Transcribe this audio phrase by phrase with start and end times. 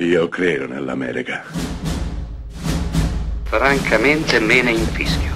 [0.00, 1.42] Io credo nell'America.
[3.42, 5.34] Francamente me ne infischio.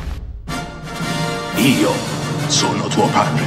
[1.57, 1.91] Io
[2.47, 3.43] sono tuo padre.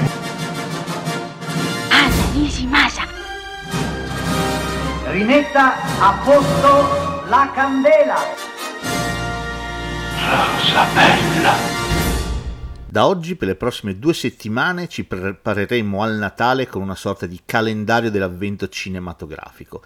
[1.88, 3.04] Anna Nishimasa.
[5.05, 8.17] Rimetta a posto la candela.
[10.19, 11.53] Rosa bella.
[12.85, 17.39] Da oggi per le prossime due settimane ci prepareremo al Natale con una sorta di
[17.45, 19.81] calendario dell'avvento cinematografico.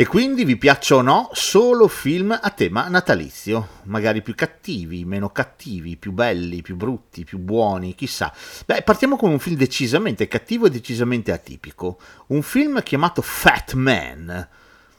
[0.00, 5.28] E quindi, vi piaccia o no, solo film a tema natalizio, magari più cattivi, meno
[5.28, 8.32] cattivi, più belli, più brutti, più buoni, chissà.
[8.64, 14.48] Beh, partiamo con un film decisamente cattivo e decisamente atipico, un film chiamato Fat Man,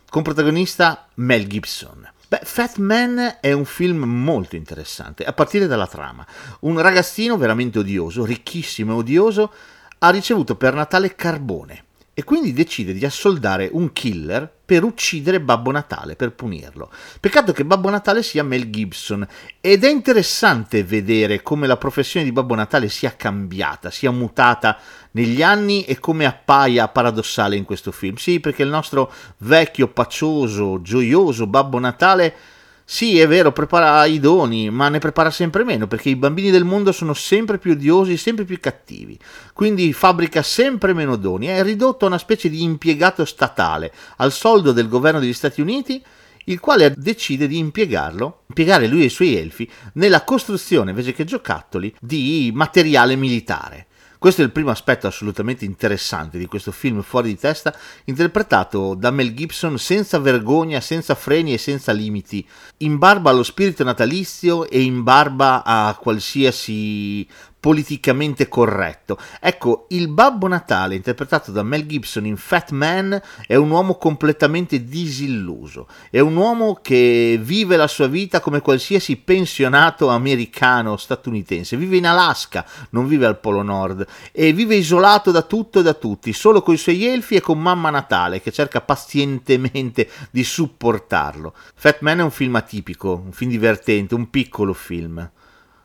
[0.07, 2.07] con protagonista Mel Gibson.
[2.27, 6.23] Beh, Fat Man è un film molto interessante, a partire dalla trama.
[6.59, 9.51] Un ragazzino veramente odioso, ricchissimo e odioso,
[9.97, 11.85] ha ricevuto per Natale carbone
[12.21, 16.91] e quindi decide di assoldare un killer per uccidere Babbo Natale, per punirlo.
[17.19, 19.27] Peccato che Babbo Natale sia Mel Gibson
[19.59, 24.77] ed è interessante vedere come la professione di Babbo Natale sia cambiata, sia mutata
[25.13, 28.17] negli anni e come appaia paradossale in questo film.
[28.17, 32.35] Sì, perché il nostro vecchio, pacioso, gioioso Babbo Natale
[32.93, 36.65] sì, è vero, prepara i doni, ma ne prepara sempre meno perché i bambini del
[36.65, 39.17] mondo sono sempre più odiosi, sempre più cattivi.
[39.53, 44.73] Quindi fabbrica sempre meno doni, è ridotto a una specie di impiegato statale, al soldo
[44.73, 46.03] del governo degli Stati Uniti,
[46.47, 51.23] il quale decide di impiegarlo, impiegare lui e i suoi elfi, nella costruzione invece che
[51.23, 53.87] giocattoli di materiale militare.
[54.21, 59.09] Questo è il primo aspetto assolutamente interessante di questo film fuori di testa, interpretato da
[59.09, 62.47] Mel Gibson senza vergogna, senza freni e senza limiti,
[62.77, 67.27] in barba allo spirito natalizio e in barba a qualsiasi
[67.61, 69.19] politicamente corretto.
[69.39, 74.83] Ecco, il Babbo Natale, interpretato da Mel Gibson in Fat Man, è un uomo completamente
[74.83, 75.87] disilluso.
[76.09, 81.77] È un uomo che vive la sua vita come qualsiasi pensionato americano statunitense.
[81.77, 85.93] Vive in Alaska, non vive al Polo Nord, e vive isolato da tutto e da
[85.93, 91.53] tutti, solo con i suoi elfi e con Mamma Natale, che cerca pazientemente di supportarlo.
[91.75, 95.29] Fat Man è un film atipico, un film divertente, un piccolo film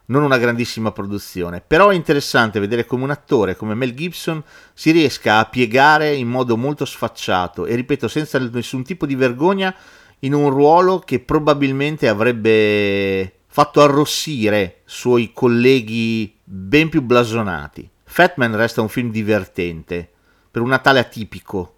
[0.07, 4.91] non una grandissima produzione, però è interessante vedere come un attore come Mel Gibson si
[4.91, 9.75] riesca a piegare in modo molto sfacciato e ripeto senza nessun tipo di vergogna
[10.21, 17.89] in un ruolo che probabilmente avrebbe fatto arrossire suoi colleghi ben più blasonati.
[18.05, 20.09] Fatman resta un film divertente,
[20.51, 21.75] per un Natale atipico,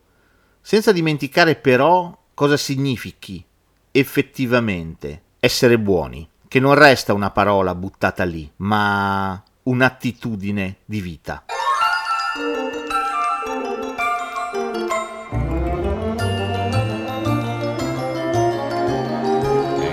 [0.61, 3.45] senza dimenticare però cosa significhi
[3.91, 11.45] effettivamente essere buoni che non resta una parola buttata lì, ma un'attitudine di vita.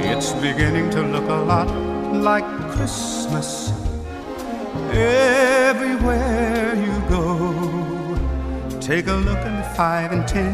[0.10, 1.70] It's beginning to look a lot
[2.14, 3.74] like Christmas
[4.94, 8.18] everywhere you go.
[8.80, 10.54] Take a look the five and ten,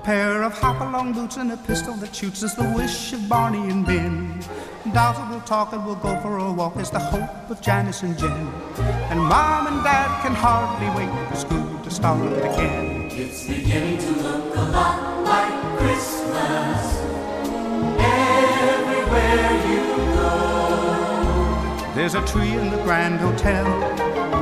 [0.00, 3.68] A pair of hop-along boots and a pistol that shoots is the wish of Barney
[3.68, 4.42] and Ben.
[4.94, 8.16] Dolls will talk and we'll go for a walk is the hope of Janice and
[8.18, 8.48] Jen.
[9.10, 13.10] And Mom and Dad can hardly wait for school to start again.
[13.12, 17.02] It's beginning to look a lot like Christmas
[18.00, 19.84] everywhere you
[20.16, 21.92] go.
[21.94, 23.66] There's a tree in the Grand Hotel,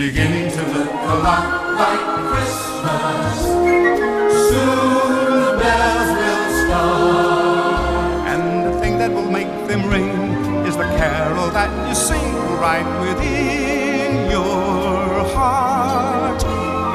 [0.00, 1.44] Beginning to look a lot
[1.76, 3.36] like Christmas.
[4.48, 5.12] Soon
[5.44, 8.28] the bells will start.
[8.32, 10.08] And the thing that will make them ring
[10.64, 12.32] is the carol that you sing
[12.64, 16.42] right within your heart.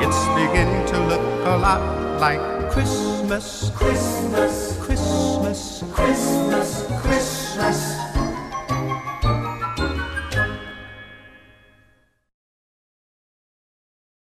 [0.03, 1.81] It's beginning to look a lot
[2.19, 2.41] like
[2.71, 3.69] Christmas.
[3.75, 4.79] Christmas